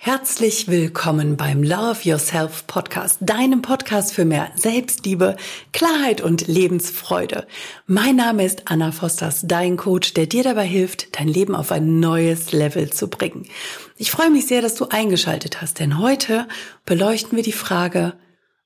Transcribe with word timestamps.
Herzlich 0.00 0.68
willkommen 0.68 1.36
beim 1.36 1.64
Love 1.64 1.98
Yourself 2.02 2.68
Podcast, 2.68 3.18
deinem 3.20 3.62
Podcast 3.62 4.14
für 4.14 4.24
mehr 4.24 4.52
Selbstliebe, 4.54 5.36
Klarheit 5.72 6.20
und 6.20 6.46
Lebensfreude. 6.46 7.48
Mein 7.88 8.14
Name 8.14 8.44
ist 8.44 8.70
Anna 8.70 8.92
Fosters, 8.92 9.42
dein 9.44 9.76
Coach, 9.76 10.14
der 10.14 10.26
dir 10.26 10.44
dabei 10.44 10.66
hilft, 10.66 11.18
dein 11.18 11.26
Leben 11.26 11.56
auf 11.56 11.72
ein 11.72 11.98
neues 11.98 12.52
Level 12.52 12.90
zu 12.90 13.08
bringen. 13.08 13.48
Ich 13.96 14.12
freue 14.12 14.30
mich 14.30 14.46
sehr, 14.46 14.62
dass 14.62 14.76
du 14.76 14.86
eingeschaltet 14.86 15.60
hast, 15.60 15.80
denn 15.80 15.98
heute 15.98 16.46
beleuchten 16.86 17.34
wir 17.34 17.42
die 17.42 17.50
Frage, 17.50 18.14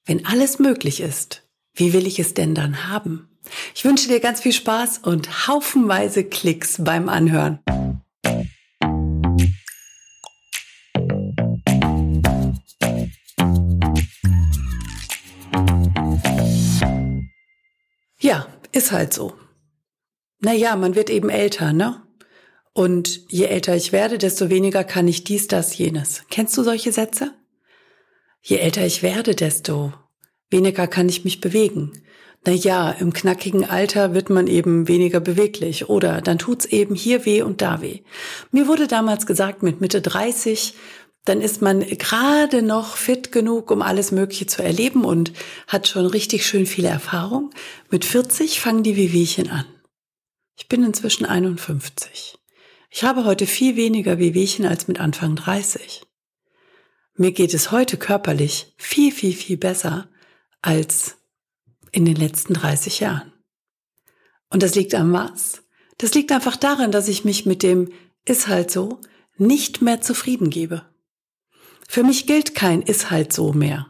wenn 0.05 0.27
alles 0.27 0.59
möglich 0.59 1.01
ist, 1.01 1.49
wie 1.73 1.95
will 1.95 2.07
ich 2.07 2.19
es 2.19 2.35
denn 2.35 2.55
dann 2.55 2.89
haben? 2.91 3.31
Ich 3.75 3.87
wünsche 3.87 4.07
dir 4.07 4.21
ganz 4.21 4.43
viel 4.43 4.53
Spaß 4.53 4.99
und 4.99 5.49
haufenweise 5.49 6.25
Klicks 6.25 6.77
beim 6.85 7.09
Anhören. 7.09 7.59
Ist 18.73 18.93
halt 18.93 19.13
so. 19.13 19.35
Naja, 20.41 20.77
man 20.77 20.95
wird 20.95 21.11
eben 21.11 21.31
älter, 21.31 21.73
ne? 21.73 22.03
Und 22.75 23.21
je 23.31 23.45
älter 23.45 23.77
ich 23.77 23.93
werde, 23.93 24.19
desto 24.19 24.49
weniger 24.49 24.83
kann 24.83 25.07
ich 25.07 25.25
dies, 25.25 25.47
das, 25.47 25.77
jenes. 25.77 26.25
Kennst 26.31 26.57
du 26.57 26.63
solche 26.63 26.91
Sätze? 26.91 27.35
Je 28.41 28.57
älter 28.57 28.85
ich 28.85 29.03
werde, 29.03 29.35
desto 29.35 29.93
weniger 30.51 30.87
kann 30.87 31.09
ich 31.09 31.25
mich 31.25 31.41
bewegen. 31.41 31.93
Naja, 32.45 32.91
im 32.91 33.13
knackigen 33.13 33.65
Alter 33.65 34.15
wird 34.15 34.29
man 34.29 34.49
eben 34.49 34.89
weniger 34.89 35.21
beweglich 35.21 35.89
oder 35.89 36.21
dann 36.21 36.39
tut's 36.39 36.65
eben 36.65 36.97
hier 36.97 37.25
weh 37.25 37.43
und 37.43 37.63
da 37.63 37.81
weh. 37.81 38.01
Mir 38.51 38.67
wurde 38.67 38.89
damals 38.89 39.27
gesagt, 39.27 39.63
mit 39.63 39.81
Mitte 39.81 40.01
30 40.01 40.75
dann 41.25 41.41
ist 41.41 41.63
man 41.63 41.81
gerade 41.81 42.63
noch 42.63 42.97
fit 42.97 43.31
genug, 43.31 43.71
um 43.71 43.81
alles 43.81 44.11
Mögliche 44.11 44.47
zu 44.47 44.63
erleben 44.63 45.05
und 45.05 45.33
hat 45.69 45.87
schon 45.87 46.07
richtig 46.07 46.47
schön 46.47 46.67
viele 46.67 46.89
Erfahrung. 46.89 47.51
Mit 47.91 48.05
40 48.05 48.61
fangen 48.61 48.83
die 48.83 48.97
Wehwehchen 48.97 49.49
an. 49.51 49.67
Ich 50.57 50.69
bin 50.69 50.85
inzwischen 50.85 51.25
51. 51.25 52.39
Ich 52.91 53.05
habe 53.05 53.25
heute 53.25 53.47
viel 53.47 53.77
weniger 53.77 54.19
Wehwehchen 54.19 54.67
als 54.67 54.89
mit 54.89 55.01
Anfang 55.01 55.37
30. 55.37 56.03
Mir 57.15 57.33
geht 57.33 57.55
es 57.55 57.71
heute 57.71 57.97
körperlich 57.97 58.75
viel, 58.77 59.13
viel, 59.13 59.35
viel 59.35 59.57
besser 59.57 60.09
als 60.61 61.17
in 61.93 62.05
den 62.05 62.17
letzten 62.17 62.55
30 62.55 63.01
Jahren. 63.01 63.33
Und 64.51 64.63
das 64.63 64.75
liegt 64.75 64.95
am 64.95 65.13
was? 65.13 65.63
Das 65.99 66.15
liegt 66.15 66.33
einfach 66.33 66.57
daran, 66.57 66.91
dass 66.91 67.09
ich 67.09 67.25
mich 67.25 67.47
mit 67.47 67.63
dem 67.63 67.93
ist 68.25 68.49
halt 68.49 68.71
so 68.71 69.01
nicht 69.37 69.83
mehr 69.83 70.01
zufrieden 70.01 70.51
gebe. 70.51 70.92
Für 71.93 72.05
mich 72.05 72.27
gilt 72.27 72.55
kein 72.55 72.81
ist 72.81 73.11
halt 73.11 73.35
so 73.35 73.53
mehr. 73.53 73.87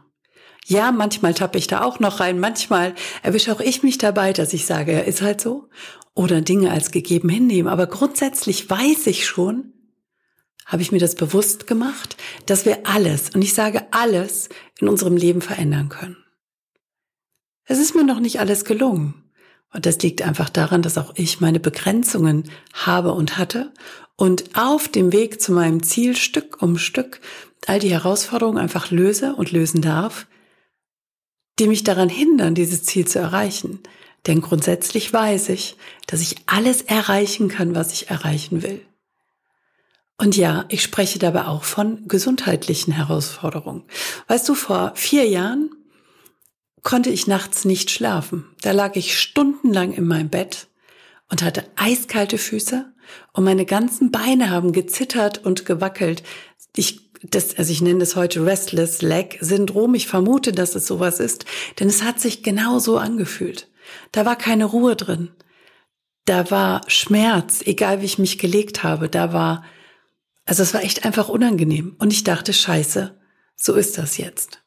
Ja, 0.66 0.90
manchmal 0.90 1.34
tappe 1.34 1.56
ich 1.56 1.68
da 1.68 1.84
auch 1.84 2.00
noch 2.00 2.18
rein, 2.18 2.40
manchmal 2.40 2.96
erwische 3.22 3.52
auch 3.52 3.60
ich 3.60 3.84
mich 3.84 3.96
dabei, 3.96 4.32
dass 4.32 4.52
ich 4.52 4.66
sage, 4.66 4.98
ist 5.02 5.22
halt 5.22 5.40
so 5.40 5.68
oder 6.12 6.40
Dinge 6.40 6.72
als 6.72 6.90
gegeben 6.90 7.28
hinnehmen. 7.28 7.70
Aber 7.70 7.86
grundsätzlich 7.86 8.68
weiß 8.68 9.06
ich 9.06 9.24
schon, 9.24 9.72
habe 10.66 10.82
ich 10.82 10.90
mir 10.90 10.98
das 10.98 11.14
bewusst 11.14 11.68
gemacht, 11.68 12.16
dass 12.46 12.66
wir 12.66 12.88
alles, 12.88 13.30
und 13.36 13.42
ich 13.42 13.54
sage 13.54 13.86
alles, 13.92 14.48
in 14.80 14.88
unserem 14.88 15.16
Leben 15.16 15.40
verändern 15.40 15.88
können. 15.88 16.16
Es 17.66 17.78
ist 17.78 17.94
mir 17.94 18.02
noch 18.02 18.18
nicht 18.18 18.40
alles 18.40 18.64
gelungen. 18.64 19.30
Und 19.72 19.86
das 19.86 19.98
liegt 19.98 20.22
einfach 20.22 20.48
daran, 20.48 20.82
dass 20.82 20.98
auch 20.98 21.12
ich 21.14 21.40
meine 21.40 21.60
Begrenzungen 21.60 22.50
habe 22.72 23.12
und 23.12 23.38
hatte 23.38 23.72
und 24.16 24.56
auf 24.56 24.88
dem 24.88 25.12
Weg 25.12 25.40
zu 25.40 25.52
meinem 25.52 25.82
Ziel 25.82 26.16
Stück 26.16 26.62
um 26.62 26.78
Stück 26.78 27.20
all 27.66 27.78
die 27.78 27.90
Herausforderungen 27.90 28.58
einfach 28.58 28.90
löse 28.90 29.34
und 29.34 29.52
lösen 29.52 29.82
darf, 29.82 30.26
die 31.58 31.68
mich 31.68 31.84
daran 31.84 32.08
hindern, 32.08 32.54
dieses 32.54 32.82
Ziel 32.84 33.06
zu 33.06 33.18
erreichen. 33.18 33.80
Denn 34.26 34.40
grundsätzlich 34.40 35.12
weiß 35.12 35.48
ich, 35.48 35.76
dass 36.06 36.20
ich 36.20 36.36
alles 36.46 36.82
erreichen 36.82 37.48
kann, 37.48 37.74
was 37.74 37.92
ich 37.92 38.10
erreichen 38.10 38.62
will. 38.62 38.84
Und 40.18 40.36
ja, 40.36 40.66
ich 40.68 40.82
spreche 40.82 41.18
dabei 41.18 41.46
auch 41.46 41.64
von 41.64 42.06
gesundheitlichen 42.06 42.92
Herausforderungen. 42.92 43.84
Weißt 44.28 44.48
du, 44.48 44.54
vor 44.54 44.92
vier 44.94 45.28
Jahren 45.28 45.70
konnte 46.82 47.10
ich 47.10 47.26
nachts 47.26 47.64
nicht 47.64 47.90
schlafen. 47.90 48.44
Da 48.60 48.72
lag 48.72 48.94
ich 48.94 49.18
stundenlang 49.18 49.92
in 49.92 50.06
meinem 50.06 50.28
Bett 50.28 50.68
und 51.28 51.42
hatte 51.42 51.64
eiskalte 51.76 52.38
Füße 52.38 52.91
und 53.32 53.44
meine 53.44 53.66
ganzen 53.66 54.10
Beine 54.10 54.50
haben 54.50 54.72
gezittert 54.72 55.44
und 55.44 55.66
gewackelt. 55.66 56.22
Ich 56.76 57.12
das, 57.22 57.56
also 57.56 57.72
ich 57.72 57.80
nenne 57.80 58.00
das 58.00 58.16
heute 58.16 58.44
Restless 58.44 59.00
Leg 59.00 59.38
Syndrom. 59.40 59.94
Ich 59.94 60.08
vermute, 60.08 60.52
dass 60.52 60.74
es 60.74 60.86
sowas 60.86 61.20
ist, 61.20 61.44
denn 61.78 61.88
es 61.88 62.02
hat 62.02 62.20
sich 62.20 62.42
genau 62.42 62.78
so 62.78 62.98
angefühlt. 62.98 63.68
Da 64.10 64.24
war 64.26 64.36
keine 64.36 64.64
Ruhe 64.64 64.96
drin. 64.96 65.30
Da 66.24 66.50
war 66.50 66.82
Schmerz, 66.88 67.62
egal 67.64 68.00
wie 68.00 68.06
ich 68.06 68.18
mich 68.18 68.38
gelegt 68.38 68.82
habe. 68.82 69.08
Da 69.08 69.32
war, 69.32 69.64
also 70.44 70.62
es 70.62 70.74
war 70.74 70.82
echt 70.82 71.04
einfach 71.04 71.28
unangenehm. 71.28 71.96
Und 71.98 72.12
ich 72.12 72.24
dachte, 72.24 72.52
scheiße, 72.52 73.18
so 73.56 73.74
ist 73.74 73.98
das 73.98 74.18
jetzt. 74.18 74.62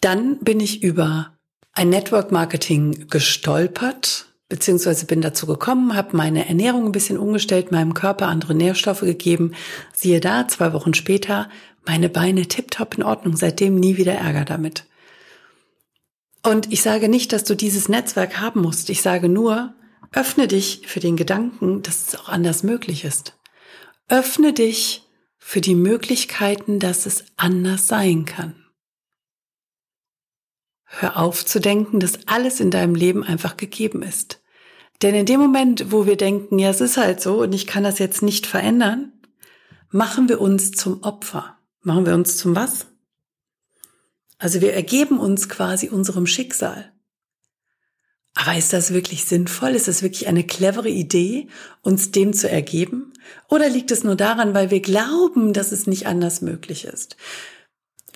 Dann 0.00 0.38
bin 0.40 0.60
ich 0.60 0.82
über 0.82 1.36
ein 1.72 1.90
Network 1.90 2.32
Marketing 2.32 3.08
gestolpert, 3.08 4.29
beziehungsweise 4.50 5.06
bin 5.06 5.22
dazu 5.22 5.46
gekommen, 5.46 5.96
habe 5.96 6.14
meine 6.16 6.46
Ernährung 6.46 6.86
ein 6.86 6.92
bisschen 6.92 7.16
umgestellt, 7.16 7.72
meinem 7.72 7.94
Körper 7.94 8.26
andere 8.26 8.54
Nährstoffe 8.54 9.00
gegeben. 9.00 9.52
Siehe 9.94 10.20
da, 10.20 10.46
zwei 10.48 10.74
Wochen 10.74 10.92
später, 10.92 11.48
meine 11.86 12.10
Beine 12.10 12.46
tipptopp 12.46 12.98
in 12.98 13.04
Ordnung, 13.04 13.36
seitdem 13.36 13.76
nie 13.76 13.96
wieder 13.96 14.12
Ärger 14.12 14.44
damit. 14.44 14.84
Und 16.42 16.72
ich 16.72 16.82
sage 16.82 17.08
nicht, 17.08 17.32
dass 17.32 17.44
du 17.44 17.54
dieses 17.54 17.88
Netzwerk 17.88 18.38
haben 18.40 18.60
musst. 18.60 18.90
Ich 18.90 19.02
sage 19.02 19.28
nur, 19.28 19.72
öffne 20.12 20.48
dich 20.48 20.82
für 20.86 21.00
den 21.00 21.16
Gedanken, 21.16 21.82
dass 21.82 22.08
es 22.08 22.18
auch 22.18 22.28
anders 22.28 22.62
möglich 22.62 23.04
ist. 23.04 23.38
Öffne 24.08 24.52
dich 24.52 25.06
für 25.38 25.60
die 25.60 25.76
Möglichkeiten, 25.76 26.80
dass 26.80 27.06
es 27.06 27.24
anders 27.36 27.86
sein 27.86 28.24
kann. 28.24 28.56
Hör 30.84 31.18
auf 31.18 31.46
zu 31.46 31.60
denken, 31.60 32.00
dass 32.00 32.26
alles 32.26 32.58
in 32.58 32.72
deinem 32.72 32.96
Leben 32.96 33.22
einfach 33.22 33.56
gegeben 33.56 34.02
ist. 34.02 34.39
Denn 35.02 35.14
in 35.14 35.26
dem 35.26 35.40
Moment, 35.40 35.92
wo 35.92 36.06
wir 36.06 36.16
denken, 36.16 36.58
ja, 36.58 36.70
es 36.70 36.80
ist 36.80 36.96
halt 36.96 37.20
so 37.20 37.42
und 37.42 37.54
ich 37.54 37.66
kann 37.66 37.84
das 37.84 37.98
jetzt 37.98 38.22
nicht 38.22 38.46
verändern, 38.46 39.12
machen 39.90 40.28
wir 40.28 40.40
uns 40.40 40.72
zum 40.72 41.02
Opfer. 41.02 41.56
Machen 41.82 42.04
wir 42.04 42.14
uns 42.14 42.36
zum 42.36 42.54
was? 42.54 42.86
Also 44.38 44.60
wir 44.60 44.74
ergeben 44.74 45.18
uns 45.18 45.48
quasi 45.48 45.88
unserem 45.88 46.26
Schicksal. 46.26 46.92
Aber 48.34 48.56
ist 48.56 48.72
das 48.72 48.92
wirklich 48.92 49.24
sinnvoll? 49.24 49.70
Ist 49.70 49.88
das 49.88 50.02
wirklich 50.02 50.28
eine 50.28 50.44
clevere 50.44 50.88
Idee, 50.88 51.48
uns 51.82 52.10
dem 52.10 52.32
zu 52.32 52.48
ergeben? 52.48 53.12
Oder 53.48 53.68
liegt 53.68 53.90
es 53.90 54.04
nur 54.04 54.16
daran, 54.16 54.54
weil 54.54 54.70
wir 54.70 54.80
glauben, 54.80 55.52
dass 55.52 55.72
es 55.72 55.86
nicht 55.86 56.06
anders 56.06 56.40
möglich 56.40 56.84
ist? 56.84 57.16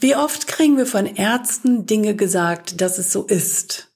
Wie 0.01 0.17
oft 0.17 0.47
kriegen 0.47 0.77
wir 0.77 0.87
von 0.87 1.07
Ärzten 1.07 1.87
Dinge 1.87 2.15
gesagt, 2.15 2.81
dass 2.81 2.99
es 2.99 3.13
so 3.13 3.25
ist? 3.25 3.94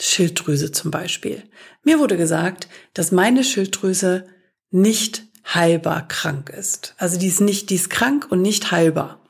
Schilddrüse 0.00 0.72
zum 0.72 0.90
Beispiel. 0.90 1.42
Mir 1.82 1.98
wurde 1.98 2.16
gesagt, 2.16 2.68
dass 2.94 3.12
meine 3.12 3.44
Schilddrüse 3.44 4.26
nicht 4.70 5.24
heilbar 5.54 6.06
krank 6.08 6.50
ist. 6.50 6.94
Also 6.98 7.18
die 7.18 7.28
ist 7.28 7.40
nicht, 7.40 7.70
die 7.70 7.76
ist 7.76 7.90
krank 7.90 8.26
und 8.30 8.42
nicht 8.42 8.70
heilbar. 8.70 9.20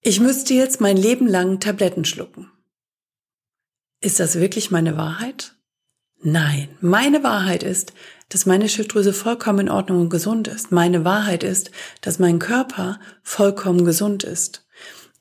Ich 0.00 0.20
müsste 0.20 0.54
jetzt 0.54 0.80
mein 0.80 0.96
Leben 0.96 1.26
lang 1.26 1.60
Tabletten 1.60 2.04
schlucken. 2.04 2.50
Ist 4.00 4.20
das 4.20 4.38
wirklich 4.38 4.70
meine 4.70 4.98
Wahrheit? 4.98 5.54
Nein, 6.20 6.68
meine 6.80 7.22
Wahrheit 7.22 7.62
ist, 7.62 7.94
dass 8.28 8.46
meine 8.46 8.68
Schilddrüse 8.68 9.12
vollkommen 9.12 9.60
in 9.60 9.68
Ordnung 9.70 10.02
und 10.02 10.10
gesund 10.10 10.48
ist. 10.48 10.72
Meine 10.72 11.04
Wahrheit 11.04 11.42
ist, 11.42 11.70
dass 12.00 12.18
mein 12.18 12.38
Körper 12.38 13.00
vollkommen 13.22 13.84
gesund 13.84 14.24
ist. 14.24 14.63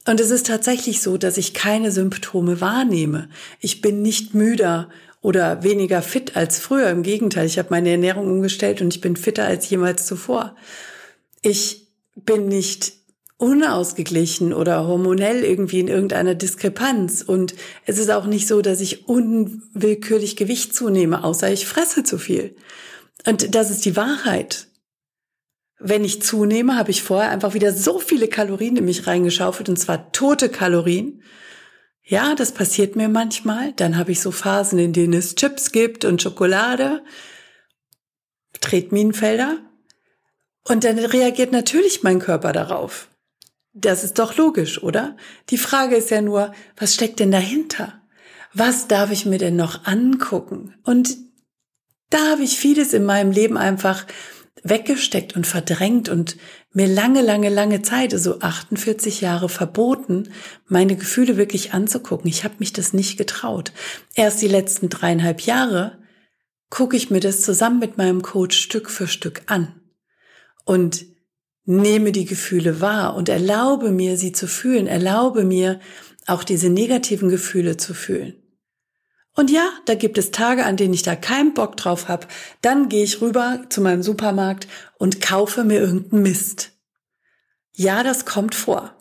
Und 0.06 0.20
es 0.20 0.32
ist 0.32 0.48
tatsächlich 0.48 1.02
so, 1.02 1.18
dass 1.18 1.38
ich 1.38 1.54
keine 1.54 1.92
Symptome 1.92 2.60
wahrnehme. 2.60 3.30
Ich 3.60 3.82
bin 3.82 4.02
nicht 4.02 4.34
müder 4.34 4.90
oder 5.22 5.64
weniger 5.64 6.02
fit 6.02 6.36
als 6.36 6.60
früher. 6.60 6.90
Im 6.90 7.04
Gegenteil, 7.04 7.46
ich 7.46 7.58
habe 7.58 7.70
meine 7.72 7.90
Ernährung 7.90 8.30
umgestellt 8.30 8.82
und 8.82 8.94
ich 8.94 9.02
bin 9.02 9.16
fitter 9.16 9.46
als 9.46 9.70
jemals 9.70 10.06
zuvor. 10.06 10.56
Ich 11.42 11.88
bin 12.16 12.48
nicht 12.48 12.94
unausgeglichen 13.38 14.54
oder 14.54 14.88
hormonell 14.88 15.44
irgendwie 15.44 15.80
in 15.80 15.88
irgendeiner 15.88 16.36
Diskrepanz. 16.36 17.22
Und 17.22 17.56
es 17.86 17.98
ist 17.98 18.12
auch 18.12 18.26
nicht 18.26 18.48
so, 18.48 18.62
dass 18.62 18.82
ich 18.82 19.08
unwillkürlich 19.08 20.36
Gewicht 20.36 20.76
zunehme, 20.76 21.24
außer 21.24 21.52
ich 21.52 21.66
fresse 21.66 22.04
zu 22.04 22.18
viel. 22.18 22.56
Und 23.26 23.56
das 23.56 23.72
ist 23.72 23.86
die 23.86 23.96
Wahrheit. 23.96 24.68
Wenn 25.86 26.06
ich 26.06 26.22
zunehme, 26.22 26.78
habe 26.78 26.92
ich 26.92 27.04
vorher 27.04 27.30
einfach 27.30 27.54
wieder 27.54 27.74
so 27.74 28.00
viele 28.00 28.30
Kalorien 28.30 28.78
in 28.78 28.86
mich 28.86 29.06
reingeschaufelt, 29.06 29.68
und 29.68 29.76
zwar 29.78 30.14
tote 30.14 30.48
Kalorien. 30.48 31.22
Ja, 32.06 32.36
das 32.36 32.54
passiert 32.54 32.96
mir 32.96 33.10
manchmal. 33.10 33.74
Dann 33.74 33.98
habe 33.98 34.14
ich 34.14 34.22
so 34.22 34.32
Phasen, 34.32 34.80
in 34.80 34.94
denen 34.94 35.12
es 35.12 35.36
Chips 35.36 35.74
gibt 35.74 36.06
und 36.06 36.22
Schokolade, 36.22 37.04
Tretminenfelder. 38.62 39.58
Und 40.66 40.86
dann 40.86 41.00
reagiert 41.00 41.52
natürlich 41.52 42.02
mein 42.02 42.20
Körper 42.20 42.54
darauf. 42.54 43.10
Das 43.74 44.06
ist 44.06 44.20
doch 44.20 44.38
logisch, 44.38 44.82
oder? 44.82 45.18
Die 45.50 45.58
Frage 45.58 45.98
ist 45.98 46.12
ja 46.12 46.22
nur, 46.22 46.54
was 46.78 46.94
steckt 46.94 47.20
denn 47.20 47.32
dahinter? 47.32 48.02
Was 48.54 48.88
darf 48.88 49.12
ich 49.12 49.26
mir 49.26 49.38
denn 49.38 49.58
noch 49.58 49.86
angucken? 49.86 50.76
Und 50.86 51.18
da 52.10 52.32
habe 52.32 52.44
ich 52.44 52.58
vieles 52.58 52.94
in 52.94 53.04
meinem 53.04 53.32
Leben 53.32 53.58
einfach 53.58 54.06
weggesteckt 54.62 55.36
und 55.36 55.48
verdrängt 55.48 56.10
und 56.10 56.38
mir 56.72 56.88
lange, 56.88 57.22
lange, 57.22 57.50
lange 57.50 57.82
Zeit, 57.82 58.12
so 58.12 58.40
48 58.40 59.22
Jahre 59.22 59.50
verboten, 59.50 60.30
meine 60.68 60.96
Gefühle 60.96 61.38
wirklich 61.38 61.74
anzugucken. 61.74 62.30
Ich 62.30 62.44
habe 62.44 62.56
mich 62.60 62.72
das 62.74 62.94
nicht 62.94 63.18
getraut. 63.18 63.72
Erst 64.16 64.42
die 64.42 64.48
letzten 64.48 64.90
dreieinhalb 64.90 65.42
Jahre 65.42 66.00
gucke 66.70 66.98
ich 66.98 67.10
mir 67.10 67.20
das 67.20 67.42
zusammen 67.42 67.80
mit 67.80 67.98
meinem 67.98 68.22
Coach 68.22 68.58
Stück 68.58 68.90
für 68.90 69.08
Stück 69.08 69.44
an 69.48 69.80
und 70.66 71.06
nehme 71.66 72.12
die 72.12 72.26
Gefühle 72.26 72.82
wahr 72.82 73.16
und 73.16 73.30
erlaube 73.30 73.92
mir, 73.92 74.18
sie 74.18 74.32
zu 74.32 74.48
fühlen, 74.48 74.88
erlaube 74.88 75.44
mir, 75.44 75.80
auch 76.26 76.44
diese 76.44 76.70
negativen 76.70 77.30
Gefühle 77.30 77.78
zu 77.78 77.94
fühlen. 77.94 78.43
Und 79.36 79.50
ja, 79.50 79.68
da 79.86 79.96
gibt 79.96 80.18
es 80.18 80.32
Tage, 80.32 80.66
an 80.66 80.78
denen 80.78 80.94
ich 80.94 81.02
da 81.02 81.16
keinen 81.16 81.54
Bock 81.54 81.76
drauf 81.76 82.08
habe. 82.08 82.28
Dann 82.62 82.88
gehe 82.88 83.04
ich 83.04 83.22
rüber 83.22 83.62
zu 83.70 83.82
meinem 83.82 84.04
Supermarkt 84.04 84.68
und 84.98 85.22
kaufe 85.22 85.64
mir 85.64 85.80
irgendeinen 85.80 86.22
Mist. 86.22 86.72
Ja, 87.76 88.04
das 88.04 88.26
kommt 88.26 88.54
vor. 88.54 88.96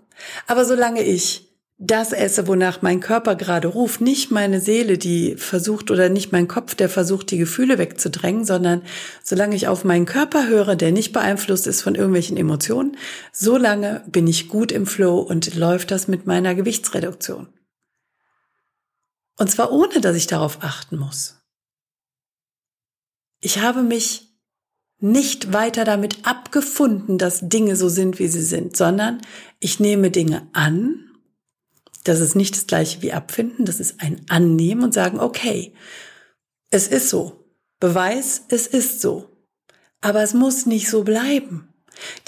Aber 0.47 0.65
solange 0.65 1.03
ich 1.03 1.53
das 1.85 2.13
esse, 2.13 2.47
wonach 2.47 2.81
mein 2.81 3.01
Körper 3.01 3.35
gerade 3.35 3.67
ruft, 3.67 4.01
nicht 4.01 4.31
meine 4.31 4.61
Seele, 4.61 4.99
die 4.99 5.35
versucht 5.37 5.91
oder 5.91 6.09
nicht 6.09 6.31
mein 6.31 6.47
Kopf, 6.47 6.77
der 6.77 6.89
versucht, 6.89 7.31
die 7.33 7.39
Gefühle 7.39 7.77
wegzudrängen, 7.77 8.45
sondern 8.45 8.83
solange 9.23 9.57
ich 9.57 9.67
auf 9.67 9.83
meinen 9.83 10.07
Körper 10.07 10.47
höre, 10.47 10.77
der 10.77 10.93
nicht 10.93 11.13
beeinflusst 11.13 11.67
ist 11.67 11.83
von 11.83 11.97
irgendwelchen 11.97 12.37
Emotionen, 12.37 12.97
solange 13.33 14.05
bin 14.07 14.29
ich 14.29 14.49
gut 14.49 14.71
im 14.71 14.87
Flow 14.87 15.19
und 15.19 15.57
läuft 15.57 15.91
das 15.91 16.07
mit 16.07 16.25
meiner 16.25 16.55
Gewichtsreduktion. 16.55 17.49
Und 19.39 19.51
zwar 19.51 19.73
ohne, 19.73 20.01
dass 20.01 20.17
ich 20.17 20.27
darauf 20.27 20.63
achten 20.63 20.99
muss. 20.99 21.39
Ich 23.41 23.59
habe 23.59 23.83
mich 23.83 24.33
nicht 24.99 25.53
weiter 25.53 25.85
damit 25.85 26.27
abgefunden, 26.27 27.19
dass 27.19 27.49
Dinge 27.49 27.75
so 27.75 27.89
sind, 27.89 28.21
wie 28.21 28.29
sie 28.29 28.43
sind, 28.43 28.77
sondern 28.77 29.21
ich 29.59 29.81
nehme 29.81 30.11
Dinge 30.11 30.49
an. 30.53 31.11
Das 32.05 32.21
ist 32.21 32.37
nicht 32.37 32.55
das 32.55 32.67
gleiche 32.67 33.03
wie 33.03 33.13
abfinden, 33.13 33.65
das 33.65 33.81
ist 33.81 34.01
ein 34.01 34.25
Annehmen 34.29 34.85
und 34.85 34.95
sagen, 34.95 35.19
okay, 35.19 35.75
es 36.71 36.87
ist 36.89 37.09
so. 37.09 37.45
Beweis, 37.81 38.43
es 38.49 38.69
ist 38.69 39.01
so. 39.01 39.29
Aber 40.01 40.23
es 40.23 40.35
muss 40.35 40.67
nicht 40.67 40.89
so 40.89 41.03
bleiben. 41.03 41.72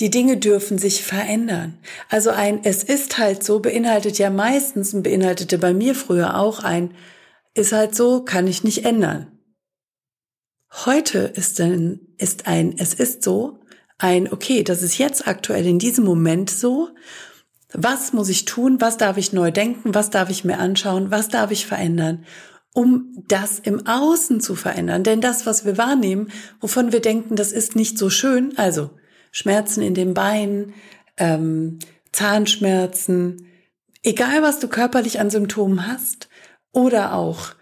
Die 0.00 0.11
Dinge 0.11 0.37
dürfen 0.37 0.78
sich 0.78 1.02
verändern. 1.02 1.78
Also 2.08 2.31
ein 2.31 2.64
Es 2.64 2.82
ist 2.82 3.19
halt 3.19 3.43
so 3.43 3.61
beinhaltet 3.61 4.19
ja 4.19 4.31
meistens 4.31 4.94
und 4.94 5.02
beinhaltete 5.02 5.58
bei 5.58 5.72
mir 5.72 5.94
früher 5.94 6.38
auch 6.38 6.62
ein 6.62 6.94
Ist 7.55 7.72
halt 7.72 7.94
so, 7.94 8.22
kann 8.22 8.46
ich 8.46 8.64
nicht 8.64 8.84
ändern. 8.84 9.38
Heute 10.84 11.19
ist 11.19 11.61
ein, 11.61 12.00
ist 12.19 12.46
ein 12.46 12.75
Es 12.78 12.94
ist 12.94 13.22
so 13.22 13.58
ein 13.99 14.32
Okay, 14.32 14.62
das 14.62 14.82
ist 14.82 14.99
jetzt 14.99 15.26
aktuell 15.26 15.67
in 15.67 15.78
diesem 15.78 16.05
Moment 16.05 16.50
so. 16.50 16.88
Was 17.72 18.12
muss 18.12 18.28
ich 18.28 18.44
tun? 18.44 18.81
Was 18.81 18.96
darf 18.96 19.17
ich 19.17 19.32
neu 19.32 19.50
denken? 19.50 19.94
Was 19.94 20.10
darf 20.10 20.31
ich 20.31 20.44
mir 20.44 20.58
anschauen? 20.58 21.10
Was 21.10 21.28
darf 21.28 21.50
ich 21.50 21.67
verändern? 21.67 22.25
um 22.75 23.25
das 23.28 23.60
im 23.60 23.87
Außen 23.87 24.40
zu 24.40 24.56
verändern. 24.56 25.05
Denn 25.05 25.20
das, 25.20 25.46
was 25.46 25.64
wir 25.64 25.78
wahrnehmen, 25.78 26.31
wovon 26.60 26.93
wir 26.93 27.00
denken, 27.00 27.37
das 27.37 27.52
ist 27.52 27.76
nicht 27.76 27.96
so 27.96 28.10
schön, 28.10 28.58
also 28.58 28.90
Schmerzen 29.34 29.82
in 29.82 29.94
den 29.94 30.14
Beinen, 30.14 30.75
ähm, 31.16 31.81
Zahnschmerzen, 32.12 33.48
egal 34.04 34.42
was 34.42 34.60
du 34.60 34.69
körperlich 34.69 35.19
an 35.19 35.28
Symptomen 35.28 35.88
hast, 35.88 36.28
oder 36.70 37.14
auch 37.14 37.54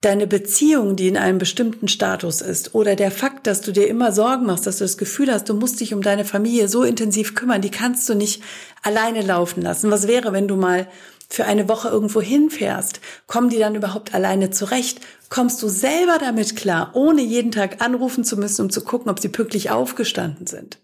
deine 0.00 0.26
Beziehung, 0.26 0.96
die 0.96 1.06
in 1.06 1.16
einem 1.16 1.38
bestimmten 1.38 1.86
Status 1.86 2.40
ist, 2.40 2.74
oder 2.74 2.96
der 2.96 3.12
Fakt, 3.12 3.46
dass 3.46 3.60
du 3.60 3.70
dir 3.70 3.86
immer 3.86 4.10
Sorgen 4.10 4.46
machst, 4.46 4.66
dass 4.66 4.78
du 4.78 4.84
das 4.84 4.98
Gefühl 4.98 5.32
hast, 5.32 5.48
du 5.48 5.54
musst 5.54 5.78
dich 5.78 5.94
um 5.94 6.02
deine 6.02 6.24
Familie 6.24 6.66
so 6.66 6.82
intensiv 6.82 7.36
kümmern, 7.36 7.62
die 7.62 7.70
kannst 7.70 8.08
du 8.08 8.14
nicht 8.14 8.42
alleine 8.82 9.22
laufen 9.22 9.62
lassen. 9.62 9.92
Was 9.92 10.08
wäre, 10.08 10.32
wenn 10.32 10.48
du 10.48 10.56
mal 10.56 10.88
für 11.28 11.44
eine 11.44 11.68
Woche 11.68 11.88
irgendwo 11.88 12.20
hinfährst? 12.20 13.00
Kommen 13.28 13.48
die 13.48 13.60
dann 13.60 13.76
überhaupt 13.76 14.12
alleine 14.12 14.50
zurecht? 14.50 15.00
Kommst 15.28 15.62
du 15.62 15.68
selber 15.68 16.18
damit 16.18 16.56
klar, 16.56 16.90
ohne 16.94 17.22
jeden 17.22 17.52
Tag 17.52 17.80
anrufen 17.80 18.24
zu 18.24 18.36
müssen, 18.36 18.62
um 18.62 18.70
zu 18.70 18.80
gucken, 18.80 19.08
ob 19.08 19.20
sie 19.20 19.28
pünktlich 19.28 19.70
aufgestanden 19.70 20.48
sind? 20.48 20.78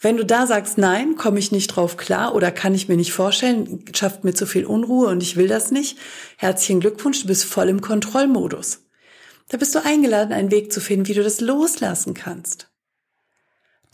Wenn 0.00 0.16
du 0.16 0.24
da 0.24 0.46
sagst, 0.46 0.78
nein, 0.78 1.16
komme 1.16 1.38
ich 1.38 1.52
nicht 1.52 1.68
drauf 1.68 1.96
klar 1.96 2.34
oder 2.34 2.50
kann 2.50 2.74
ich 2.74 2.88
mir 2.88 2.96
nicht 2.96 3.12
vorstellen, 3.12 3.84
schafft 3.94 4.24
mir 4.24 4.34
zu 4.34 4.46
viel 4.46 4.66
Unruhe 4.66 5.08
und 5.08 5.22
ich 5.22 5.36
will 5.36 5.48
das 5.48 5.70
nicht, 5.70 5.98
herzlichen 6.36 6.80
Glückwunsch, 6.80 7.22
du 7.22 7.28
bist 7.28 7.44
voll 7.44 7.68
im 7.68 7.80
Kontrollmodus. 7.80 8.82
Da 9.48 9.56
bist 9.56 9.74
du 9.74 9.84
eingeladen, 9.84 10.32
einen 10.32 10.50
Weg 10.50 10.72
zu 10.72 10.80
finden, 10.80 11.06
wie 11.08 11.14
du 11.14 11.22
das 11.22 11.40
loslassen 11.40 12.14
kannst. 12.14 12.68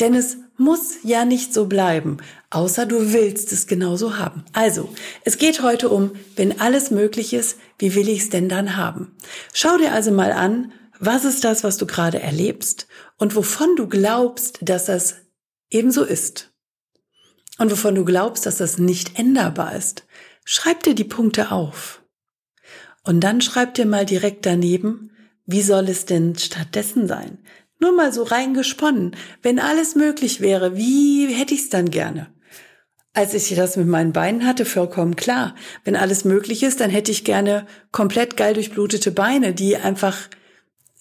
Denn 0.00 0.14
es 0.14 0.38
muss 0.56 0.96
ja 1.04 1.25
nicht 1.25 1.54
so 1.54 1.66
bleiben, 1.66 2.16
außer 2.50 2.87
du 2.87 3.12
willst 3.12 3.52
es 3.52 3.66
genauso 3.66 4.19
haben. 4.19 4.44
Also, 4.52 4.88
es 5.25 5.38
geht 5.38 5.62
heute 5.62 5.90
um, 5.90 6.12
wenn 6.34 6.60
alles 6.60 6.90
möglich 6.90 7.34
ist, 7.34 7.58
wie 7.78 7.94
will 7.94 8.08
ich 8.08 8.20
es 8.20 8.31
denn 8.31 8.49
dann 8.49 8.76
haben? 8.76 9.14
Schau 9.52 9.76
dir 9.76 9.93
also 9.93 10.10
mal 10.10 10.32
an, 10.32 10.72
was 10.99 11.25
ist 11.25 11.44
das, 11.44 11.62
was 11.62 11.76
du 11.76 11.87
gerade 11.87 12.20
erlebst 12.20 12.87
und 13.19 13.37
wovon 13.37 13.76
du 13.76 13.87
glaubst, 13.87 14.58
dass 14.62 14.87
das 14.87 15.16
ebenso 15.74 16.04
ist. 16.04 16.52
Und 17.58 17.70
wovon 17.70 17.94
du 17.94 18.04
glaubst, 18.04 18.46
dass 18.46 18.56
das 18.56 18.78
nicht 18.78 19.19
änderbar 19.19 19.74
ist, 19.74 20.04
schreib 20.44 20.82
dir 20.82 20.94
die 20.94 21.04
Punkte 21.04 21.52
auf. 21.52 22.02
Und 23.04 23.20
dann 23.20 23.40
schreib 23.40 23.74
dir 23.74 23.86
mal 23.86 24.06
direkt 24.06 24.46
daneben, 24.46 25.10
wie 25.44 25.62
soll 25.62 25.88
es 25.88 26.06
denn 26.06 26.36
stattdessen 26.36 27.08
sein? 27.08 27.38
Nur 27.78 27.92
mal 27.92 28.12
so 28.12 28.22
reingesponnen. 28.22 29.16
Wenn 29.42 29.58
alles 29.58 29.96
möglich 29.96 30.40
wäre, 30.40 30.76
wie 30.76 31.26
hätte 31.32 31.54
ich 31.54 31.62
es 31.62 31.69
dann 31.69 31.90
gerne? 31.90 32.32
Als 33.12 33.34
ich 33.34 33.54
das 33.54 33.76
mit 33.76 33.88
meinen 33.88 34.12
Beinen 34.12 34.46
hatte, 34.46 34.64
vollkommen 34.64 35.16
klar. 35.16 35.54
Wenn 35.84 35.96
alles 35.96 36.25
möglich 36.25 36.62
ist, 36.62 36.80
dann 36.80 36.90
hätte 36.90 37.10
ich 37.10 37.25
gerne 37.25 37.66
komplett 37.90 38.36
geil 38.36 38.54
durchblutete 38.54 39.10
Beine, 39.10 39.52
die 39.52 39.76
einfach 39.76 40.28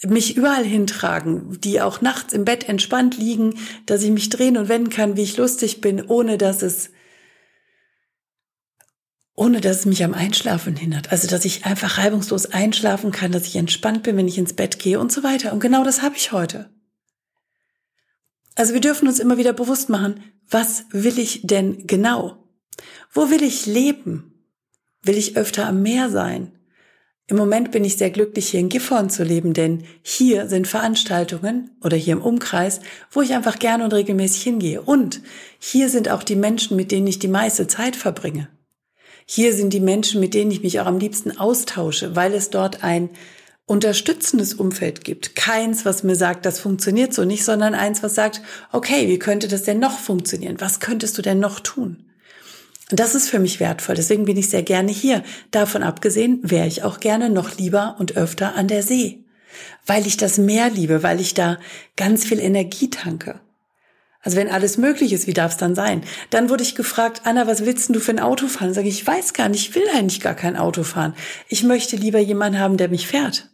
mich 0.03 0.36
überall 0.36 0.65
hintragen, 0.65 1.59
die 1.62 1.81
auch 1.81 2.01
nachts 2.01 2.33
im 2.33 2.45
Bett 2.45 2.68
entspannt 2.68 3.18
liegen, 3.18 3.56
dass 3.86 4.03
ich 4.03 4.12
mich 4.12 4.30
drehen 4.30 4.57
und 4.57 4.68
wenden 4.69 4.89
kann, 4.89 5.15
wie 5.15 5.21
ich 5.21 5.38
lustig 5.38 5.81
bin, 5.81 6.01
ohne 6.01 6.38
dass 6.38 6.62
es 6.62 6.89
ohne 9.34 9.62
dass 9.62 9.79
es 9.79 9.86
mich 9.86 10.03
am 10.03 10.13
Einschlafen 10.13 10.75
hindert. 10.75 11.12
Also, 11.12 11.27
dass 11.27 11.46
ich 11.46 11.65
einfach 11.65 11.98
reibungslos 11.98 12.48
einschlafen 12.48 13.12
kann, 13.12 13.31
dass 13.31 13.48
ich 13.48 13.55
entspannt 13.55 14.03
bin, 14.03 14.17
wenn 14.17 14.27
ich 14.27 14.38
ins 14.38 14.53
Bett 14.53 14.77
gehe 14.77 15.00
und 15.00 15.12
so 15.12 15.24
weiter. 15.24 15.53
Und 15.53 15.62
genau 15.62 15.84
das 15.84 16.01
habe 16.01 16.15
ich 16.15 16.31
heute. 16.31 16.70
Also 18.55 18.74
wir 18.74 18.81
dürfen 18.81 19.08
uns 19.08 19.20
immer 19.20 19.38
wieder 19.38 19.53
bewusst 19.53 19.89
machen, 19.89 20.24
was 20.48 20.86
will 20.91 21.17
ich 21.17 21.41
denn 21.43 21.88
genau? 21.88 22.48
Wo 23.12 23.29
will 23.29 23.41
ich 23.41 23.65
leben? 23.65 24.46
Will 25.01 25.17
ich 25.17 25.38
öfter 25.38 25.67
am 25.67 25.81
Meer 25.81 26.10
sein? 26.10 26.60
Im 27.31 27.38
Moment 27.38 27.71
bin 27.71 27.85
ich 27.85 27.95
sehr 27.95 28.09
glücklich, 28.09 28.50
hier 28.50 28.59
in 28.59 28.67
Gifhorn 28.67 29.09
zu 29.09 29.23
leben, 29.23 29.53
denn 29.53 29.85
hier 30.01 30.50
sind 30.50 30.67
Veranstaltungen 30.67 31.69
oder 31.81 31.95
hier 31.95 32.11
im 32.11 32.21
Umkreis, 32.21 32.81
wo 33.09 33.21
ich 33.21 33.33
einfach 33.33 33.57
gerne 33.57 33.85
und 33.85 33.93
regelmäßig 33.93 34.43
hingehe. 34.43 34.81
Und 34.81 35.21
hier 35.57 35.88
sind 35.88 36.09
auch 36.09 36.23
die 36.23 36.35
Menschen, 36.35 36.75
mit 36.75 36.91
denen 36.91 37.07
ich 37.07 37.19
die 37.19 37.29
meiste 37.29 37.67
Zeit 37.67 37.95
verbringe. 37.95 38.50
Hier 39.25 39.53
sind 39.53 39.71
die 39.71 39.79
Menschen, 39.79 40.19
mit 40.19 40.33
denen 40.33 40.51
ich 40.51 40.61
mich 40.61 40.81
auch 40.81 40.88
am 40.88 41.00
liebsten 41.00 41.38
austausche, 41.38 42.17
weil 42.17 42.33
es 42.33 42.50
dort 42.50 42.83
ein 42.83 43.09
unterstützendes 43.65 44.53
Umfeld 44.53 45.05
gibt. 45.05 45.38
Keins, 45.38 45.85
was 45.85 46.03
mir 46.03 46.17
sagt, 46.17 46.45
das 46.45 46.59
funktioniert 46.59 47.13
so 47.13 47.23
nicht, 47.23 47.45
sondern 47.45 47.75
eins, 47.75 48.03
was 48.03 48.13
sagt, 48.13 48.41
okay, 48.73 49.07
wie 49.07 49.19
könnte 49.19 49.47
das 49.47 49.63
denn 49.63 49.79
noch 49.79 50.00
funktionieren? 50.00 50.59
Was 50.59 50.81
könntest 50.81 51.17
du 51.17 51.21
denn 51.21 51.39
noch 51.39 51.61
tun? 51.61 52.11
Und 52.91 53.00
das 53.00 53.15
ist 53.15 53.29
für 53.29 53.39
mich 53.39 53.60
wertvoll. 53.62 53.95
Deswegen 53.95 54.25
bin 54.25 54.38
ich 54.38 54.50
sehr 54.50 54.63
gerne 54.63 54.91
hier. 54.91 55.24
Davon 55.50 55.81
abgesehen 55.81 56.39
wäre 56.43 56.67
ich 56.67 56.83
auch 56.83 57.00
gerne 57.00 57.29
noch 57.29 57.57
lieber 57.57 57.95
und 58.00 58.17
öfter 58.17 58.55
an 58.55 58.67
der 58.67 58.83
See. 58.83 59.24
Weil 59.86 60.05
ich 60.05 60.17
das 60.17 60.38
Meer 60.38 60.69
liebe, 60.69 61.01
weil 61.01 61.21
ich 61.21 61.33
da 61.33 61.57
ganz 61.95 62.25
viel 62.25 62.39
Energie 62.39 62.89
tanke. 62.89 63.39
Also 64.19 64.38
wenn 64.38 64.50
alles 64.50 64.77
möglich 64.77 65.13
ist, 65.13 65.25
wie 65.25 65.33
darf 65.33 65.53
es 65.53 65.57
dann 65.57 65.74
sein? 65.74 66.03
Dann 66.29 66.50
wurde 66.50 66.63
ich 66.63 66.75
gefragt, 66.75 67.21
Anna, 67.24 67.48
was 67.48 67.65
willst 67.65 67.89
du 67.89 68.00
für 68.00 68.12
ein 68.12 68.19
Auto 68.19 68.48
fahren? 68.48 68.74
Sage 68.74 68.89
ich, 68.89 69.01
ich 69.01 69.07
weiß 69.07 69.33
gar 69.33 69.50
nicht, 69.50 69.69
ich 69.69 69.75
will 69.75 69.88
eigentlich 69.95 70.19
gar 70.19 70.36
kein 70.36 70.57
Auto 70.57 70.83
fahren. 70.83 71.15
Ich 71.48 71.63
möchte 71.63 71.95
lieber 71.95 72.19
jemanden 72.19 72.60
haben, 72.60 72.77
der 72.77 72.89
mich 72.89 73.07
fährt. 73.07 73.50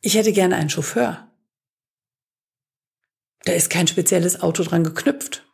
Ich 0.00 0.16
hätte 0.16 0.32
gerne 0.32 0.56
einen 0.56 0.70
Chauffeur. 0.70 1.28
Da 3.44 3.52
ist 3.52 3.70
kein 3.70 3.86
spezielles 3.86 4.40
Auto 4.40 4.64
dran 4.64 4.82
geknüpft 4.82 5.45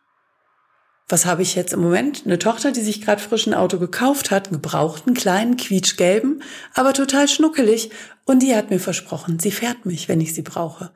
was 1.12 1.26
habe 1.26 1.42
ich 1.42 1.54
jetzt 1.54 1.74
im 1.74 1.80
Moment? 1.80 2.22
Eine 2.24 2.38
Tochter, 2.38 2.72
die 2.72 2.80
sich 2.80 3.02
gerade 3.02 3.20
frisch 3.20 3.46
ein 3.46 3.52
Auto 3.52 3.78
gekauft 3.78 4.30
hat, 4.30 4.46
einen 4.46 4.62
gebrauchten, 4.62 5.12
kleinen, 5.12 5.58
quietschgelben, 5.58 6.42
aber 6.72 6.94
total 6.94 7.28
schnuckelig. 7.28 7.90
Und 8.24 8.42
die 8.42 8.56
hat 8.56 8.70
mir 8.70 8.80
versprochen, 8.80 9.38
sie 9.38 9.50
fährt 9.50 9.84
mich, 9.84 10.08
wenn 10.08 10.22
ich 10.22 10.34
sie 10.34 10.40
brauche. 10.40 10.90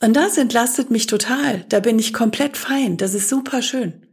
Und 0.00 0.14
das 0.14 0.36
entlastet 0.36 0.90
mich 0.90 1.06
total. 1.06 1.64
Da 1.68 1.78
bin 1.78 2.00
ich 2.00 2.12
komplett 2.12 2.56
fein. 2.56 2.96
Das 2.96 3.14
ist 3.14 3.28
super 3.28 3.62
schön. 3.62 4.04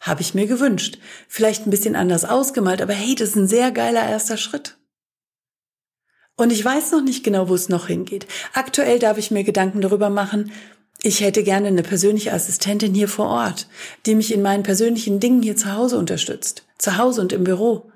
Habe 0.00 0.22
ich 0.22 0.34
mir 0.34 0.48
gewünscht. 0.48 0.98
Vielleicht 1.28 1.66
ein 1.66 1.70
bisschen 1.70 1.94
anders 1.94 2.24
ausgemalt, 2.24 2.82
aber 2.82 2.92
hey, 2.92 3.14
das 3.14 3.28
ist 3.28 3.36
ein 3.36 3.46
sehr 3.46 3.70
geiler 3.70 4.08
erster 4.08 4.36
Schritt. 4.36 4.76
Und 6.36 6.52
ich 6.52 6.64
weiß 6.64 6.90
noch 6.90 7.02
nicht 7.02 7.22
genau, 7.22 7.48
wo 7.48 7.54
es 7.54 7.68
noch 7.68 7.86
hingeht. 7.86 8.26
Aktuell 8.52 8.98
darf 8.98 9.18
ich 9.18 9.30
mir 9.30 9.44
Gedanken 9.44 9.80
darüber 9.80 10.10
machen, 10.10 10.50
ich 11.06 11.20
hätte 11.20 11.44
gerne 11.44 11.68
eine 11.68 11.84
persönliche 11.84 12.32
Assistentin 12.32 12.92
hier 12.92 13.06
vor 13.06 13.28
Ort, 13.28 13.68
die 14.06 14.16
mich 14.16 14.34
in 14.34 14.42
meinen 14.42 14.64
persönlichen 14.64 15.20
Dingen 15.20 15.40
hier 15.40 15.56
zu 15.56 15.72
Hause 15.72 15.98
unterstützt. 15.98 16.64
Zu 16.78 16.98
Hause 16.98 17.20
und 17.20 17.32
im 17.32 17.44
Büro. 17.44 17.92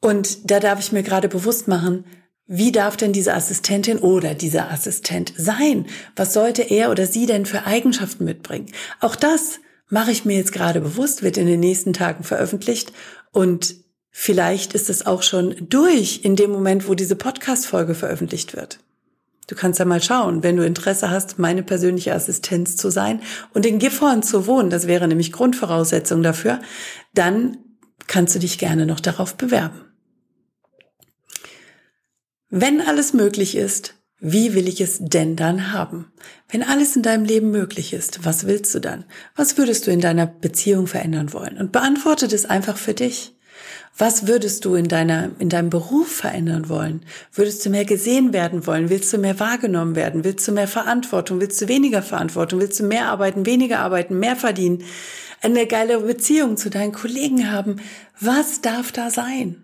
Und 0.00 0.48
da 0.48 0.60
darf 0.60 0.78
ich 0.78 0.92
mir 0.92 1.02
gerade 1.02 1.28
bewusst 1.28 1.66
machen, 1.66 2.04
wie 2.46 2.70
darf 2.70 2.96
denn 2.96 3.12
diese 3.12 3.34
Assistentin 3.34 3.98
oder 3.98 4.34
dieser 4.34 4.70
Assistent 4.70 5.32
sein? 5.36 5.86
Was 6.14 6.34
sollte 6.34 6.62
er 6.62 6.92
oder 6.92 7.06
sie 7.06 7.26
denn 7.26 7.46
für 7.46 7.66
Eigenschaften 7.66 8.24
mitbringen? 8.24 8.70
Auch 9.00 9.16
das 9.16 9.58
mache 9.88 10.12
ich 10.12 10.24
mir 10.24 10.36
jetzt 10.36 10.52
gerade 10.52 10.80
bewusst, 10.80 11.24
wird 11.24 11.36
in 11.36 11.48
den 11.48 11.60
nächsten 11.60 11.94
Tagen 11.94 12.22
veröffentlicht 12.22 12.92
und 13.32 13.74
vielleicht 14.10 14.72
ist 14.74 14.88
es 14.88 15.04
auch 15.04 15.22
schon 15.22 15.56
durch 15.68 16.20
in 16.22 16.36
dem 16.36 16.52
Moment, 16.52 16.86
wo 16.86 16.94
diese 16.94 17.16
Podcast-Folge 17.16 17.96
veröffentlicht 17.96 18.54
wird. 18.54 18.78
Du 19.46 19.54
kannst 19.54 19.78
ja 19.78 19.84
mal 19.84 20.02
schauen, 20.02 20.42
wenn 20.42 20.56
du 20.56 20.64
Interesse 20.64 21.10
hast, 21.10 21.38
meine 21.38 21.62
persönliche 21.62 22.14
Assistenz 22.14 22.76
zu 22.76 22.90
sein 22.90 23.20
und 23.52 23.66
in 23.66 23.78
Gifhorn 23.78 24.22
zu 24.22 24.46
wohnen, 24.46 24.70
das 24.70 24.86
wäre 24.86 25.06
nämlich 25.06 25.32
Grundvoraussetzung 25.32 26.22
dafür, 26.22 26.60
dann 27.12 27.58
kannst 28.06 28.34
du 28.34 28.38
dich 28.38 28.58
gerne 28.58 28.86
noch 28.86 29.00
darauf 29.00 29.36
bewerben. 29.36 29.80
Wenn 32.48 32.80
alles 32.80 33.12
möglich 33.12 33.56
ist, 33.56 33.94
wie 34.20 34.54
will 34.54 34.68
ich 34.68 34.80
es 34.80 34.98
denn 35.00 35.36
dann 35.36 35.72
haben? 35.72 36.12
Wenn 36.48 36.62
alles 36.62 36.96
in 36.96 37.02
deinem 37.02 37.24
Leben 37.24 37.50
möglich 37.50 37.92
ist, 37.92 38.24
was 38.24 38.46
willst 38.46 38.74
du 38.74 38.78
dann? 38.78 39.04
Was 39.34 39.58
würdest 39.58 39.86
du 39.86 39.90
in 39.90 40.00
deiner 40.00 40.26
Beziehung 40.26 40.86
verändern 40.86 41.32
wollen? 41.32 41.58
Und 41.58 41.72
beantworte 41.72 42.28
das 42.28 42.46
einfach 42.46 42.78
für 42.78 42.94
dich. 42.94 43.33
Was 43.96 44.26
würdest 44.26 44.64
du 44.64 44.74
in 44.74 44.88
deiner, 44.88 45.30
in 45.38 45.48
deinem 45.48 45.70
Beruf 45.70 46.10
verändern 46.10 46.68
wollen? 46.68 47.06
Würdest 47.32 47.64
du 47.64 47.70
mehr 47.70 47.84
gesehen 47.84 48.32
werden 48.32 48.66
wollen? 48.66 48.90
Willst 48.90 49.12
du 49.12 49.18
mehr 49.18 49.38
wahrgenommen 49.38 49.94
werden? 49.94 50.24
Willst 50.24 50.48
du 50.48 50.52
mehr 50.52 50.66
Verantwortung? 50.66 51.40
Willst 51.40 51.62
du 51.62 51.68
weniger 51.68 52.02
Verantwortung? 52.02 52.60
Willst 52.60 52.80
du 52.80 52.84
mehr 52.84 53.06
arbeiten, 53.06 53.46
weniger 53.46 53.78
arbeiten, 53.78 54.18
mehr 54.18 54.34
verdienen? 54.34 54.82
Eine 55.42 55.68
geile 55.68 56.00
Beziehung 56.00 56.56
zu 56.56 56.70
deinen 56.70 56.90
Kollegen 56.90 57.52
haben? 57.52 57.76
Was 58.18 58.62
darf 58.62 58.90
da 58.90 59.10
sein? 59.10 59.62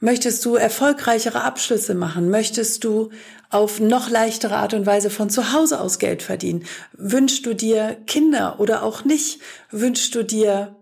Möchtest 0.00 0.44
du 0.44 0.56
erfolgreichere 0.56 1.40
Abschlüsse 1.40 1.94
machen? 1.94 2.28
Möchtest 2.28 2.84
du 2.84 3.08
auf 3.48 3.80
noch 3.80 4.10
leichtere 4.10 4.56
Art 4.56 4.74
und 4.74 4.84
Weise 4.84 5.08
von 5.08 5.30
zu 5.30 5.54
Hause 5.54 5.80
aus 5.80 5.98
Geld 5.98 6.22
verdienen? 6.22 6.66
Wünschst 6.92 7.46
du 7.46 7.54
dir 7.54 7.96
Kinder 8.06 8.60
oder 8.60 8.82
auch 8.82 9.06
nicht? 9.06 9.40
Wünschst 9.70 10.14
du 10.14 10.22
dir 10.22 10.75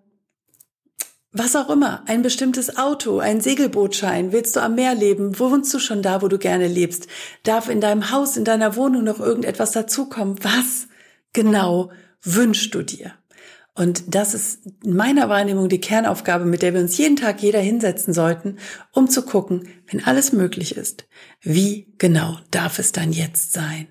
was 1.37 1.57
auch 1.57 1.69
immer, 1.69 2.05
ein 2.07 2.23
bestimmtes 2.23 2.77
Auto, 2.77 3.19
ein 3.19 3.41
Segelbootschein, 3.41 4.31
willst 4.31 4.55
du 4.55 4.61
am 4.61 4.77
Meer 4.77 4.95
leben, 4.95 5.39
wohnst 5.41 5.75
du 5.75 5.81
schon 5.81 6.01
da, 6.01 6.23
wo 6.23 6.29
du 6.29 6.39
gerne 6.39 6.69
lebst? 6.69 7.09
Darf 7.43 7.69
in 7.69 7.81
deinem 7.81 8.13
Haus, 8.13 8.37
in 8.37 8.45
deiner 8.45 8.77
Wohnung 8.77 9.03
noch 9.03 9.19
irgendetwas 9.19 9.73
dazukommen? 9.73 10.37
Was 10.43 10.87
genau 11.33 11.91
wünschst 12.23 12.73
du 12.73 12.83
dir? 12.83 13.13
Und 13.75 14.15
das 14.15 14.35
ist 14.35 14.65
in 14.85 14.95
meiner 14.95 15.29
Wahrnehmung 15.29 15.69
die 15.69 15.81
Kernaufgabe, 15.81 16.45
mit 16.45 16.63
der 16.63 16.73
wir 16.73 16.81
uns 16.81 16.97
jeden 16.97 17.17
Tag 17.17 17.43
jeder 17.43 17.59
hinsetzen 17.59 18.15
sollten, 18.15 18.59
um 18.93 19.11
zu 19.11 19.23
gucken, 19.23 19.69
wenn 19.91 20.05
alles 20.05 20.33
möglich 20.33 20.77
ist, 20.77 21.09
wie 21.41 21.93
genau 21.99 22.39
darf 22.53 22.79
es 22.79 22.93
dann 22.93 23.13
jetzt 23.13 23.53
sein? 23.53 23.89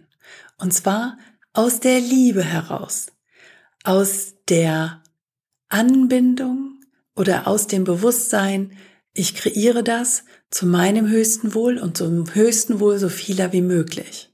Und 0.58 0.74
zwar 0.74 1.18
aus 1.52 1.82
der 1.82 2.00
Liebe 2.00 2.42
heraus, 2.42 3.08
aus 3.84 4.36
der 4.48 5.04
Anbindung 5.68 6.73
oder 7.16 7.48
aus 7.48 7.68
dem 7.68 7.84
Bewusstsein, 7.84 8.72
ich 9.14 9.36
kreiere 9.36 9.84
das 9.84 10.24
zu 10.50 10.66
meinem 10.66 11.08
höchsten 11.08 11.54
Wohl 11.54 11.78
und 11.78 11.98
zum 11.98 12.34
höchsten 12.34 12.80
Wohl 12.80 12.98
so 12.98 13.10
vieler 13.10 13.54
wie 13.54 13.62
möglich. 13.62 14.34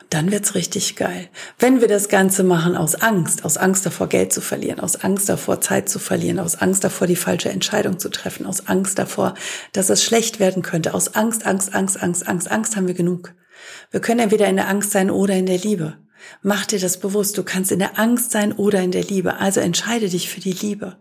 Und 0.00 0.14
dann 0.14 0.30
wird's 0.30 0.54
richtig 0.54 0.94
geil. 0.94 1.28
Wenn 1.58 1.80
wir 1.80 1.88
das 1.88 2.08
Ganze 2.08 2.44
machen 2.44 2.76
aus 2.76 2.94
Angst, 2.94 3.44
aus 3.44 3.56
Angst 3.56 3.86
davor, 3.86 4.08
Geld 4.08 4.32
zu 4.32 4.40
verlieren, 4.40 4.78
aus 4.78 4.96
Angst 4.96 5.28
davor, 5.28 5.60
Zeit 5.60 5.88
zu 5.88 5.98
verlieren, 5.98 6.38
aus 6.38 6.56
Angst 6.56 6.84
davor, 6.84 7.08
die 7.08 7.16
falsche 7.16 7.48
Entscheidung 7.48 7.98
zu 7.98 8.10
treffen, 8.10 8.46
aus 8.46 8.68
Angst 8.68 8.98
davor, 8.98 9.34
dass 9.72 9.90
es 9.90 10.04
schlecht 10.04 10.38
werden 10.38 10.62
könnte, 10.62 10.94
aus 10.94 11.14
Angst, 11.16 11.44
Angst, 11.46 11.74
Angst, 11.74 12.00
Angst, 12.00 12.28
Angst, 12.28 12.50
Angst 12.50 12.76
haben 12.76 12.86
wir 12.86 12.94
genug. 12.94 13.34
Wir 13.90 14.00
können 14.00 14.20
entweder 14.20 14.46
in 14.46 14.56
der 14.56 14.68
Angst 14.68 14.92
sein 14.92 15.10
oder 15.10 15.34
in 15.34 15.46
der 15.46 15.58
Liebe. 15.58 15.98
Mach 16.42 16.66
dir 16.66 16.78
das 16.78 16.98
bewusst. 16.98 17.38
Du 17.38 17.42
kannst 17.42 17.72
in 17.72 17.78
der 17.78 17.98
Angst 17.98 18.30
sein 18.30 18.52
oder 18.52 18.82
in 18.82 18.90
der 18.90 19.04
Liebe. 19.04 19.38
Also 19.38 19.60
entscheide 19.60 20.08
dich 20.08 20.28
für 20.28 20.40
die 20.40 20.52
Liebe. 20.52 20.98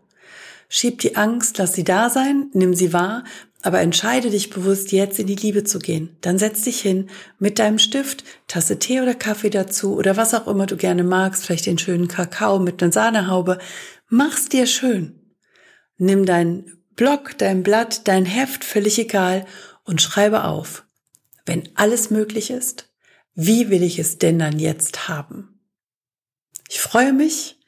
Schieb 0.68 1.00
die 1.00 1.16
Angst, 1.16 1.58
lass 1.58 1.74
sie 1.74 1.84
da 1.84 2.10
sein, 2.10 2.50
nimm 2.54 2.74
sie 2.74 2.94
wahr, 2.94 3.24
aber 3.62 3.82
entscheide 3.82 4.30
dich 4.30 4.52
bewusst, 4.52 4.92
jetzt 4.92 5.20
in 5.20 5.28
die 5.28 5.36
Liebe 5.36 5.64
zu 5.64 5.80
gehen. 5.80 6.16
Dann 6.22 6.38
setz 6.38 6.62
dich 6.64 6.82
hin 6.82 7.10
mit 7.40 7.58
deinem 7.58 7.80
Stift, 7.80 8.24
Tasse 8.48 8.78
Tee 8.78 9.02
oder 9.02 9.16
Kaffee 9.16 9.50
dazu 9.50 9.96
oder 9.96 10.18
was 10.18 10.34
auch 10.34 10.48
immer 10.48 10.68
du 10.68 10.78
gerne 10.78 11.04
magst, 11.04 11.46
vielleicht 11.46 11.66
den 11.66 11.80
schönen 11.80 12.08
Kakao 12.08 12.60
mit 12.60 12.84
einer 12.84 12.92
Sahnehaube. 12.92 13.58
Mach's 14.08 14.50
dir 14.50 14.68
schön. 14.68 15.20
Nimm 15.98 16.26
dein 16.26 16.78
Block, 16.96 17.38
dein 17.38 17.64
Blatt, 17.64 18.08
dein 18.08 18.26
Heft, 18.26 18.64
völlig 18.64 19.00
egal, 19.00 19.46
und 19.84 20.02
schreibe 20.02 20.44
auf. 20.44 20.86
Wenn 21.46 21.70
alles 21.76 22.10
möglich 22.10 22.52
ist, 22.52 22.90
wie 23.34 23.70
will 23.70 23.84
ich 23.84 24.00
es 24.00 24.18
denn 24.18 24.40
dann 24.40 24.60
jetzt 24.60 25.08
haben? 25.08 25.60
Ich 26.70 26.80
freue 26.80 27.14
mich 27.14 27.60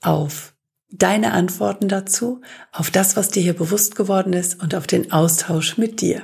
auf 0.00 0.55
deine 0.90 1.32
Antworten 1.32 1.88
dazu, 1.88 2.40
auf 2.72 2.90
das, 2.90 3.16
was 3.16 3.28
dir 3.28 3.42
hier 3.42 3.56
bewusst 3.56 3.96
geworden 3.96 4.32
ist 4.32 4.62
und 4.62 4.74
auf 4.74 4.86
den 4.86 5.12
Austausch 5.12 5.78
mit 5.78 6.00
dir. 6.00 6.22